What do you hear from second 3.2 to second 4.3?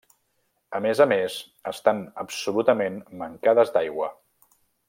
mancades d'aigua.